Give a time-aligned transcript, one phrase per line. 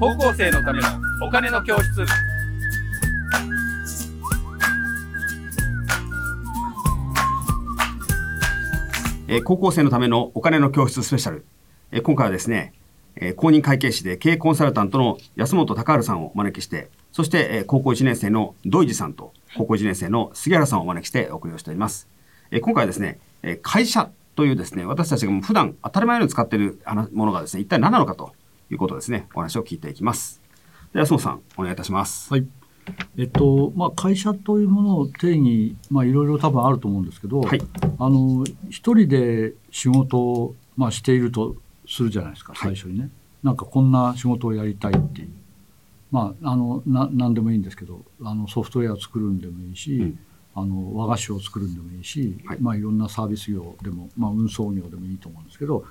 [0.00, 0.88] 高校生のための
[1.22, 2.04] お金の教室
[9.28, 11.44] えー高校生のためのお金の教室スペシャル。
[11.92, 12.72] えー今回はですね、
[13.16, 22.06] えー公認会計士で経営コンサルタントの安本隆治さんをお招きして、そして、えー高校1年生の土井地さんと、高校1年生の杉原さんをお招きしてお送りをしております。
[22.50, 28.32] えー今回はですね、えー会社というですね、私たちがもう普段当たり前のように使っているあのものがですね、一体何なのかと
[28.74, 30.40] いうことをですね、お話を聞いていきます。
[30.92, 32.32] で安本さん、お願いいたします。
[32.32, 32.46] はい。
[33.16, 37.62] えっと、まあ、会社というものを定義、まあ、いろいろ多分あると思うんですけど、はい
[37.98, 41.56] あの、一人で仕事を、まあ、していると
[41.88, 43.10] するじゃないですか、はい最初にね。
[43.42, 45.28] なんかこんな仕事をやりたいっていう。
[46.10, 50.18] まあ、あの、な、なんでもいいんですけど、あの、ソフトウェアを作るんでもいいし、うん
[50.56, 55.84] あの、和菓子を作るんでもいいし、はいまあ、いろんなサービス業でも、まあ、運送業でもいいと思うんですけど、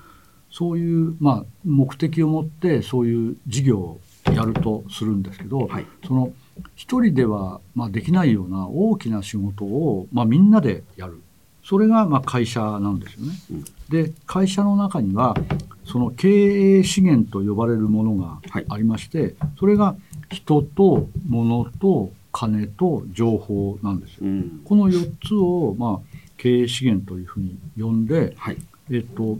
[0.56, 4.00] そういう、まあ、目的を持って、そういう事業を
[4.32, 6.32] やるとするんですけど、はいその
[6.76, 11.20] 一人では、まあ、できないような大きな仕事を、まあ、みんなでやる
[11.64, 13.32] それがまあ会社なんですよね。
[13.50, 15.36] うんで会社の中には
[15.84, 19.96] その経営資源と呼ばれるものがはいありまして、それが
[20.30, 24.18] 人と物と金と情報なんですよ。
[24.22, 24.60] うん。
[24.64, 28.56] この4つを、まあ、経営資源というふうに呼んで、はい。
[28.90, 29.38] えっと、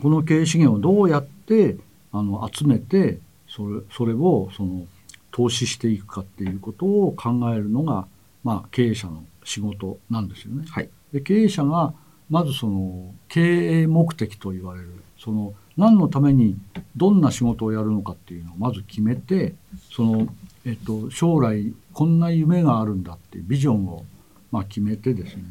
[0.00, 1.76] この経営資源をどうやって
[2.12, 3.18] あの集めて
[3.48, 4.86] それそれをその
[5.30, 8.06] 投資していくかっていうことを考えるのが、
[8.44, 10.64] まあ、経営者の仕事なんですよね。
[10.68, 10.88] はい。
[11.12, 11.94] で経営者が
[12.28, 16.56] まずその経営目的と言われるその何のために
[16.96, 19.54] どんな仕事をやるのかっていうのをまず決めて
[19.90, 20.28] その、
[20.66, 24.04] えっと、将来こんな夢があるんだっていうビジョンを、
[24.50, 25.44] まあ、決めてですね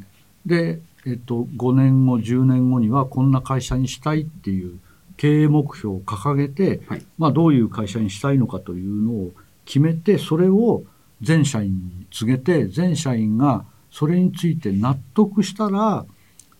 [0.48, 4.80] で、えっと、5年後10年後にはこんな会社にしたいっていう
[5.16, 9.31] 経営目標を掲げて、はいまあ、どういう会社にしたいのかというのを
[9.66, 10.84] 決めてそれを
[11.22, 16.06] 全社員に告げて全社員がそれについて納得したら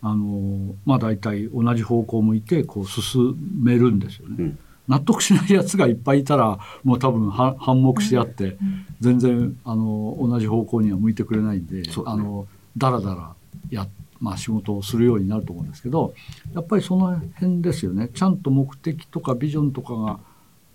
[0.02, 4.36] あのまあ大体同じ方向を向いてこう進めるんですよね。
[4.40, 4.60] うん。
[4.88, 8.58] 納得しないやつがいっぱいいたらもう多分は反目し合って
[9.02, 13.36] 全然あの同じ方向には向いてくれないんで、あのだらだら
[13.70, 13.88] や、
[14.20, 16.14] まあ、仕事をするようになると思うんですけど
[16.54, 20.20] やっぱりその辺ですよねちゃんと目的とかビジョンとかが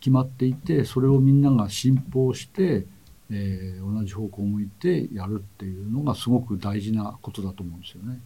[0.01, 2.87] 決まっていてそれをみんなが信奉して、
[3.31, 8.21] えー同じ方向を向いてやるっていうのがすごく大事なことだと思うんですよね。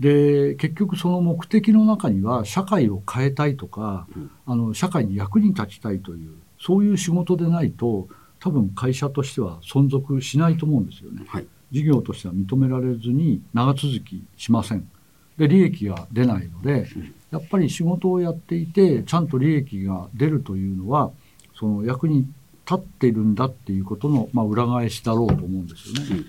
[0.00, 8.08] で結局その目的の中には社会を変えたいとか、うんあの社会に役に立ちたいというそういう仕事でないと
[8.40, 11.24] 多分会社としては存続しないと思うんですよね。
[11.26, 11.46] はい。
[11.70, 14.88] 事業としては認められずに長続きしません。
[15.36, 21.10] で利益が出ないのでうんやっぱり仕事をやっていてちゃんと利益が出るというのは
[21.58, 22.26] その役に
[22.68, 26.24] 立っているんだっていうことの、まあ、裏返しだろうと思うんですよね。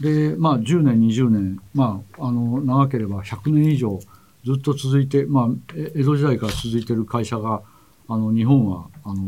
[0.00, 4.00] でまあ10年20年、まあ、あの長ければ100年以上
[4.44, 7.62] ずっと続いて、まあ、え江戸時代から続いている会社が
[8.08, 9.22] あの日本はあの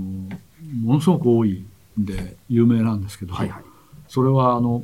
[0.83, 1.65] ものすごく多い
[2.01, 3.49] んで有名なんですけど、はい。
[3.49, 3.65] はい。
[4.09, 4.83] それはあの、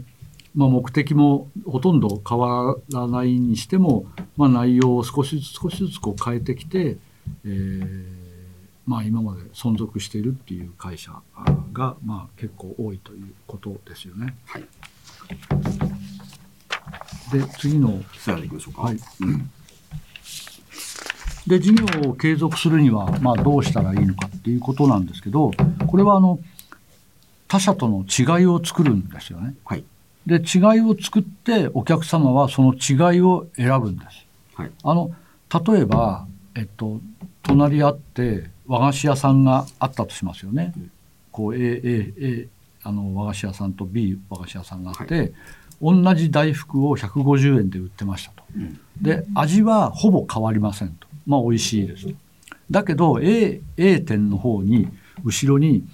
[0.55, 4.06] まあ、目的もほとんど変わらないにしても、
[4.37, 6.97] まあ、内容を少しずつ少しずつこう変えてきて、
[7.44, 8.31] えー
[8.87, 11.12] まあ、今まで存続しているっていう会社
[11.72, 14.34] が、まあ、結構多いということですよね。
[14.47, 14.65] はい。
[17.33, 18.83] で次のさあ、行きましょうか。
[18.83, 19.50] はいうん。
[21.47, 25.53] で事業を継続するには、まあ、どうしたらいいのかっていうことなんですけど
[25.87, 26.39] これはあの
[27.49, 29.55] 他社との違いを作るんですよね。
[29.65, 29.84] はい。
[30.26, 34.26] で違いを作ってお客様はその違いを選ぶんです。
[34.54, 34.70] はい。
[34.82, 35.10] あの
[35.66, 37.00] 例えば、えっと、
[37.42, 40.72] 隣り合って和菓子屋さんがあったとしますよね。
[40.76, 40.91] うん
[41.32, 42.48] こう A, A, A
[42.82, 45.32] あの和菓子屋さんと B 和菓子屋さんがあって、
[45.80, 48.42] 同じ大福を150円で売ってましたと。
[48.56, 48.80] うん。
[49.00, 51.06] で味はほぼ変わりませんと。
[51.26, 52.14] まあ美味しいですと。
[52.70, 54.88] だけど A, A 店の方に
[55.24, 55.84] 後ろに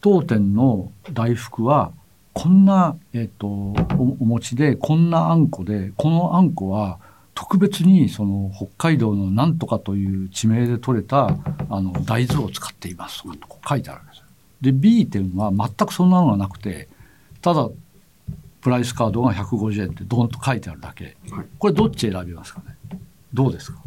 [0.00, 1.92] 当店の大福は
[2.40, 6.98] こんな、えっとおお餅でこんなあんこでこのあんこは
[7.34, 11.36] 特別にその北海道のなんとかという地名で取れた
[11.68, 14.22] あの大豆を使っていますとか書いてあるんですよ。
[14.60, 16.88] で B 店は全くそんなのがなくて
[17.42, 17.68] ただ
[18.60, 21.16] プライスカードが150円ってドンと書いてあるだけ。
[21.30, 21.46] はい。
[21.58, 22.76] これどっち選びますかね？
[23.34, 23.78] どうですか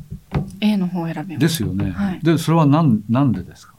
[0.59, 1.39] ？A の方を選びま。
[1.39, 1.91] ですすよね。
[1.91, 3.70] はいでそれはなんなんでですか？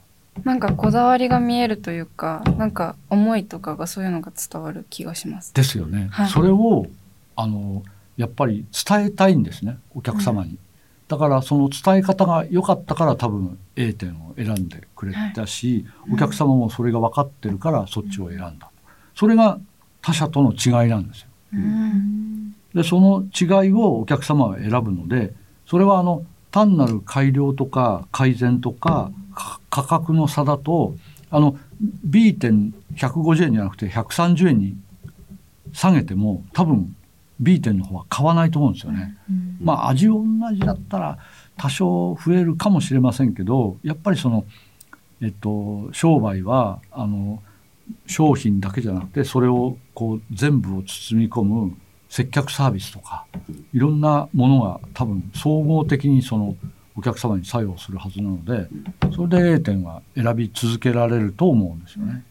[0.44, 5.55] なんかこだわりが見えるというか、なんか思いとかがそういうのが伝わる気がします。
[5.55, 6.08] ですよね。
[6.11, 6.87] はいそれを
[7.37, 7.82] あの
[8.17, 10.58] やっぱり伝えたいんですねお客様に。
[11.08, 18.70] だからその伝え方が良かったから多分 A 点を選んでくれたし、お客様もそれが分かってるからそっちを選んだ。
[19.14, 19.58] それが
[20.00, 21.28] 他社との違いなんですよ。
[21.55, 25.35] うんでその違いをお客様は選ぶので
[25.67, 30.94] それはあの単なる改良とか改善とかか価格の差だと
[31.31, 31.56] あの
[32.04, 34.76] B 点150円じゃなくて130円に
[35.72, 36.94] 下げても多分
[37.40, 39.16] B 点の方は買わないと思うんですよね。
[39.60, 40.22] まあ味同
[40.52, 41.19] じだったら
[41.56, 44.44] 多少増えるかもしれませんけどやっぱりその、
[45.22, 47.43] えっと、商売はあの
[48.06, 51.76] 商品だけじゃなくてそれをこう全部を包み込む
[52.12, 53.25] 接客サービスとか
[53.73, 56.55] いろんなものが多分総合的にその
[56.94, 58.69] お客様に作用するはずなので
[59.17, 62.23] それで A 点は選び続けられると思うんですよね。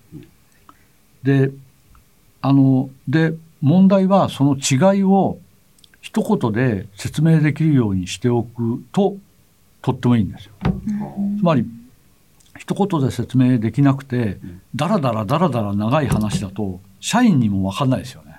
[1.24, 1.51] で
[2.44, 5.39] あので問題はその違いを
[6.00, 9.18] 一言で説明できるようにしておくと
[9.81, 10.51] とってもいいんですよ。
[11.39, 11.66] つまり
[12.56, 14.38] 一言で説明できなくて
[14.75, 18.31] だらだらだらだら長い話だと社員にも分かんないですよね。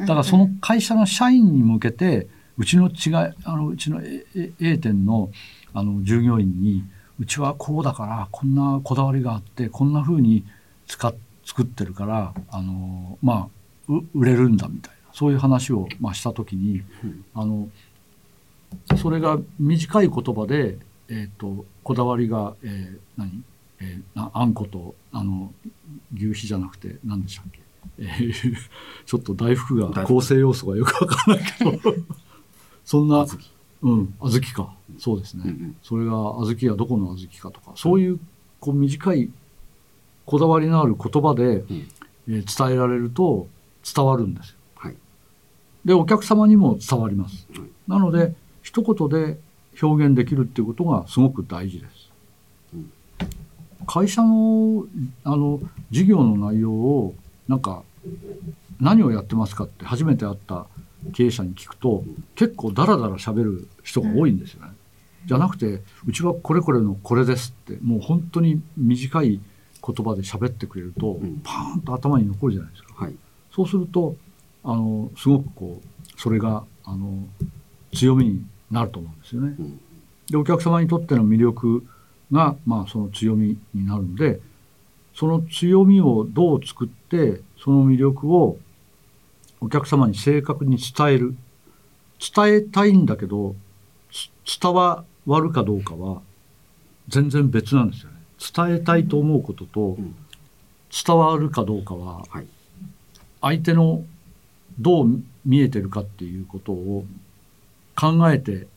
[0.00, 2.26] だからその会社の社員に向けて
[2.56, 4.24] うちの違いあのうちの A,
[4.60, 5.30] A 店の
[5.72, 6.84] あの従業員に
[7.20, 10.44] うちはこうだからこんなこだわりがあってこんな風に
[10.86, 11.14] 使っ
[11.44, 13.48] 作ってるからあのま
[13.88, 16.82] あう売れるんだみたいなそういう話を、まあ、した時に
[17.34, 17.68] あの
[19.00, 20.78] それが短い言葉で、
[21.08, 23.42] えー、とこだわりが、えー何？
[23.80, 25.52] えーなあんことあの
[26.14, 27.60] 牛皮じゃなくて何でしたっけ、
[27.98, 28.54] え ー
[29.06, 31.94] ちょっと大福が構成要素がよくわからないけど。
[32.84, 33.26] そんな
[33.82, 34.74] うん小豆か。
[34.98, 35.76] そうですね、うんうん。
[35.82, 38.20] それが小豆はどこの小豆かとかそういう
[38.58, 39.30] こう短い
[40.26, 41.86] こだわりのある言葉で、うん。
[42.28, 43.48] えー伝えられると
[43.94, 44.56] 伝わるんですよ。
[44.76, 44.96] はい。
[45.84, 47.46] でお客様にも伝わります。
[47.56, 47.68] はい。
[47.88, 49.38] なので一言で
[49.82, 52.10] 表現できるっていうことがすごく大事です。
[52.74, 52.90] うん。
[53.86, 54.84] 会社の
[55.24, 55.60] あの
[55.90, 57.14] 事業の内容を
[57.50, 57.82] なんか
[58.80, 60.66] 何をやってますかって初めて会った
[61.12, 62.04] 経営者に聞くと
[62.36, 64.68] 結構ダラダラ喋る人が多いんですよね。
[65.26, 69.40] じゃなくてうちはこれこれのこれですってもう本当に短い
[69.84, 72.94] 言葉で喋ってくれると、んパーンと頭に残るじゃないですか。
[73.04, 73.14] はい
[73.52, 74.14] そうすると
[74.62, 77.26] あのすごくこうそれがあの
[77.92, 79.56] 強みになると思うんですよね。
[79.58, 79.80] うん
[80.30, 81.84] でお客様にとっての魅力
[82.30, 84.38] が、まあ、その強みになるので
[85.20, 88.56] その強みをどう作ってその魅力を
[89.60, 91.36] お客様に正確に伝える。
[92.34, 93.54] 伝えたいんだけど
[94.46, 96.22] つ伝わるかどうかは
[97.08, 98.16] 全然別なんですよね。
[98.54, 100.14] 伝えたいと思うこととうん。
[101.06, 102.46] 伝わるかどうかははい。
[103.42, 104.02] 相手の
[104.78, 107.04] どう見えてるかっていうことを
[107.94, 108.68] 考えて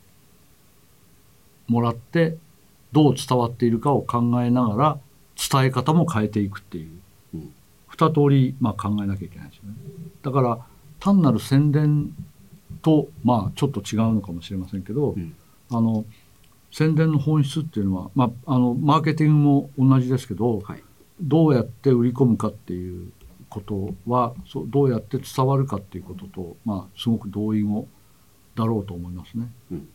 [1.69, 2.35] もらって
[2.91, 4.99] どう伝わっているかを考えながら
[5.51, 6.91] 伝え方も変えていくっていう。
[7.35, 7.53] うん。
[7.87, 9.75] 二通りまあ考えなきゃいけないですよね。
[10.23, 10.59] だから
[10.99, 12.15] 単なる宣伝
[12.81, 15.35] とまあちょっと違うのかもしれませんけど、うん。
[15.69, 16.05] あの
[16.71, 20.83] 宣伝の本質っていうのは、まあ、あのマーケティングも同じですけど、はい。
[21.21, 23.11] どうやって売り込むかっていう
[23.49, 27.87] ことはそうどうやって伝わるかっていうことと、まあ、すごく同意語
[28.55, 29.51] だろうと思いますね。
[29.71, 29.87] うん。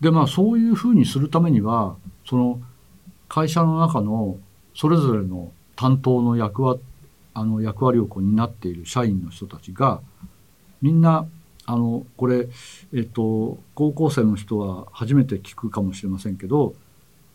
[0.00, 1.96] でまあそういうふうにするためには
[2.26, 2.60] その
[3.28, 4.38] 会社の中の
[4.74, 6.80] それぞれの担当の役割
[7.34, 10.00] あの役割をこう担っている社員の人たちが
[10.80, 11.26] みんな
[11.66, 12.48] あのこれ、
[12.94, 16.74] えっと、高校生の人は初めて聞くかもしれませんけど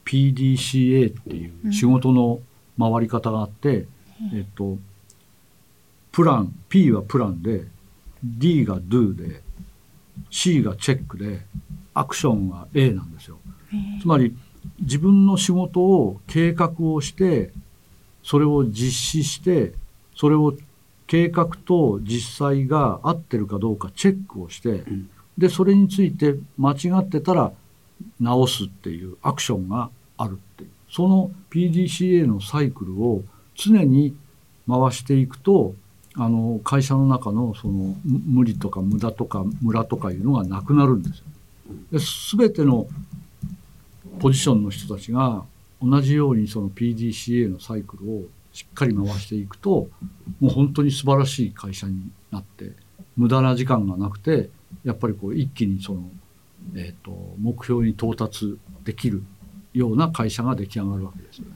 [0.06, 2.40] PDCA っていう仕事の
[2.80, 3.86] 回り方があって、
[4.34, 4.78] えっと、
[6.12, 7.66] プラン P はプランで
[8.24, 9.42] D が Do で
[10.30, 11.42] C がチェックで
[11.94, 13.38] アクションは A なんですよ。
[14.02, 14.36] つまり
[14.80, 17.52] 自分の仕事を計画をして
[18.24, 19.74] それを実施して
[20.16, 20.54] それを
[21.08, 25.10] 計画と実際が合ってるかどうかチェックをして、ん。
[25.38, 27.52] でそれについて間違ってたら
[28.20, 30.70] 直すっていうアクションがあるっていう。
[30.90, 33.24] その PDCA のサイクルを
[33.56, 34.16] 常に
[34.68, 35.74] 回していくと
[36.16, 41.26] あの会社の中のそのむ無理とか無駄とかムラとかいうのがなくなるんですよ。
[41.92, 42.00] で
[42.38, 42.88] 全ての
[44.22, 45.44] ポジションの人たちが
[45.82, 48.24] 同じようにその PDCA のサイクルを
[48.54, 49.90] しっかり回していくと
[50.40, 52.74] もう本当に素晴らしい会社になって
[53.18, 54.50] 無駄な時間がなくて
[54.84, 56.04] やっぱりこう一気にその、
[56.76, 59.24] えー、と目標に到達できる
[59.74, 61.52] ような会社が出来上がるわけですよね。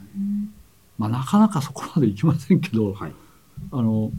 [0.98, 3.12] まあ、なかなかそこまでいきませんけど、はい。
[3.70, 4.10] あの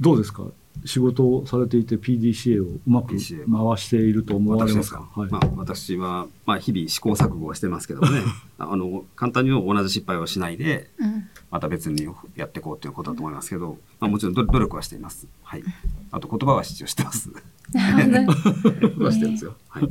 [0.00, 0.44] どうですか？
[0.84, 5.08] 仕事をされていて PDCA をうまく回していると思われますか？
[5.14, 8.20] はい、かまあ、私は、まあ、日々試行錯誤をしてますけどもね
[8.58, 15.28] あの簡単に同じ失敗をしないでうんまた別にやっていこうということだと思いますけど、まあ、もちろん努努力はしています。
[15.44, 15.62] はい。
[16.10, 17.30] あと言葉は必要してます。
[17.30, 19.54] してるん ですよ。
[19.68, 19.88] はい。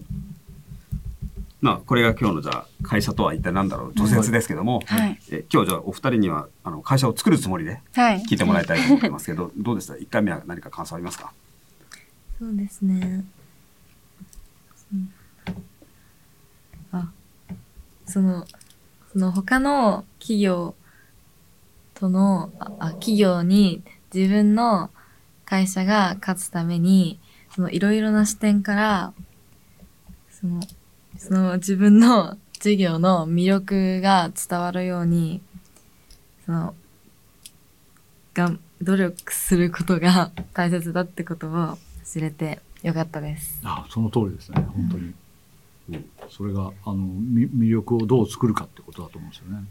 [1.63, 3.93] まあこれが今日のじゃあ会社とは一体何だろう？
[3.96, 5.17] 除雪ですけども、はい。
[5.32, 7.79] え今日じゃあお二人にはあの会社を作るつもりで？
[7.93, 8.22] はい。
[8.29, 11.32] 聞いてもらいたいと思ってますけど、どうでした一回目は何か感想ありますか？
[12.38, 13.24] そうですね。
[14.93, 15.13] うん。
[16.91, 17.10] あ、
[18.05, 18.46] その、
[19.13, 20.75] その他の企業
[21.93, 23.82] との、あ、あ企業に
[24.13, 24.89] 自分の
[25.46, 27.20] 会社が勝つために、
[27.55, 29.13] そのいろいろな視点から、
[30.29, 30.60] その、
[31.17, 35.41] その自分の事業の魅力が伝わるように、
[36.46, 36.75] その、
[38.34, 43.60] がん努力することが 大切だってことを知れてよかったです。
[43.63, 45.15] あその通りですね本当に、うん
[46.29, 49.65] それがあのみ魅力をどう作るかってことだと思うんですよね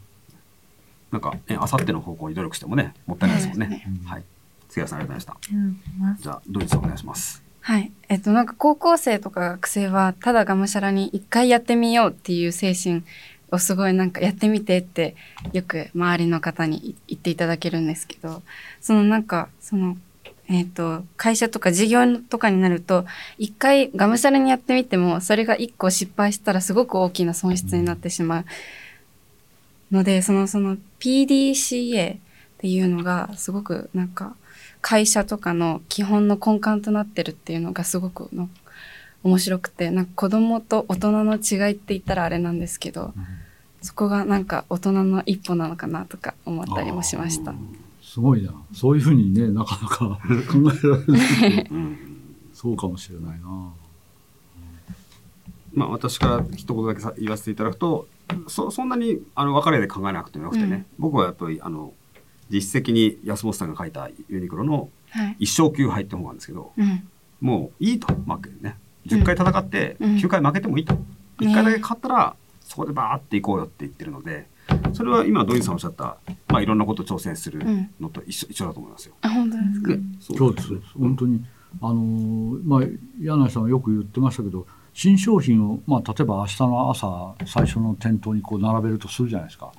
[1.10, 3.86] なんかねあさっての方向に努力してもねもったいないですもんね。
[4.04, 4.24] はい。
[4.68, 5.56] 杉谷さんありがとうございました。
[5.56, 7.42] うん、じゃあドイツさんお願いします。
[7.64, 7.92] はい。
[8.08, 13.04] えっと、なんか高校生とか学生は、ただがむしゃらに一回やってみようっていう精神
[13.52, 15.14] をすごいなんかやってみてって、
[15.52, 18.42] よく周りの方に言っていただけるんですけど、
[18.80, 19.96] そのなんか、その、
[20.48, 23.06] えっと、会社とか事業とかになると、
[23.38, 28.44] 一回がむしゃらにやってみても、それが一個失敗したらすごく大きな損失になってしまう。
[29.92, 32.18] ので、その、その PDCA っ
[32.58, 34.34] ていうのが、すごくなんか、
[34.82, 38.50] 会社とかの基本の根幹となってるっていうのがすごくの
[39.22, 43.14] 面白くてなんか子供と大人の違いって言ったらあれなんですけど、
[43.80, 47.54] そこがなんか大人の一歩なのかなとか思ったりもしました。
[48.02, 48.52] すごいな。
[48.74, 50.18] そういうふうにねなかなか
[50.50, 50.96] 考えら
[51.48, 51.98] れるうん。
[52.52, 53.72] そうかもしれないな。
[55.72, 58.08] まあ私から一言だけさ言わせていただくと、
[58.48, 61.04] そそんなにあの別れで考えなくてもよくてね、うん。
[61.04, 61.94] 僕はやっぱりあの
[62.50, 65.36] 実績に安本さんが書いたユニクロのはい。
[65.40, 67.02] 一生球杯って本があるんですけど、うん。
[67.40, 68.76] もういいと負けね。
[69.06, 70.94] 10回戦ってうん9回負けてもいいと。
[71.40, 74.46] 1回だけ勝ったらそこでバーっていこうよって言ってるので、
[74.94, 76.16] それは今ドイツさんおっしゃった、
[76.48, 77.60] まあいろんなこと挑戦する
[78.00, 79.14] のと一緒,、一緒だと思いますよ。
[79.22, 79.88] あ、本当ですか？
[79.90, 80.00] ね
[80.98, 81.44] 本当に
[81.80, 82.80] あのーまあ
[83.20, 89.72] 柳井さんはよく言ってましたけど新商品を、まあ、例えば明日の朝最初の店頭にこう並べるとするじゃないですか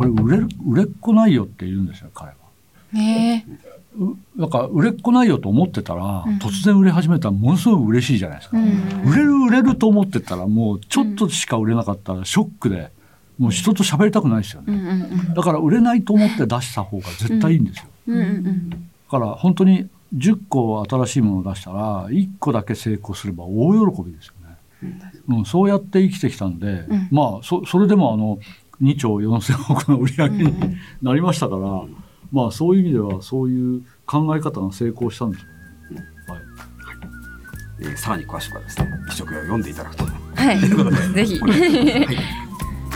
[0.00, 2.36] これ売れる売れっ子ないよって言うんですよ彼は。
[2.90, 3.46] ね
[4.40, 12.90] んか売れっ子ないよと思ってたら、うん突然売れ始めたらものすごい嬉しいじゃないですか、うん売れる売れると思ってたらもうちょっとしか売れなかったらショックで
[13.38, 14.70] もう人と喋りたくないですよえ。
[14.70, 15.34] うね、んうんうん。
[15.34, 18.70] だから売れないと思って出した方が絶対いいんですよ、うんうんうん。
[18.70, 18.76] だ
[19.10, 28.38] から本当に10個新しいものを出したら1個だけ成功すれば大喜びですよね、うん、そうやって生きてきたんで、うんまあそそれでもあの
[28.82, 31.60] 2兆4,000億の売り上げにうんうんなりましたから、
[32.32, 35.46] まあそういう意味ではそういう考え方が成功したんですよ
[36.00, 36.06] ね。
[36.28, 36.40] はい
[37.82, 40.04] えーさらに詳しくはですね、一食を読んでいただくと。
[40.04, 40.96] はいということで。
[40.96, 42.16] ぜひはい。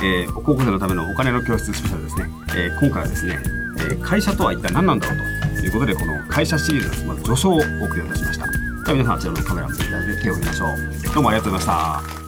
[0.03, 2.27] えー高校生のためのお金の教室スペシャルですね。
[2.57, 3.39] えー今回はですね、
[3.79, 5.19] えー会社とは一体何なんだろう
[5.61, 7.05] ということで、この会社シリーズ。
[7.07, 8.47] まず序章をお送りいたしました。
[8.47, 11.15] では皆さん、あちらのカメラを見ていただいて手を振りましょう。
[11.15, 12.24] どうもありがとうございました。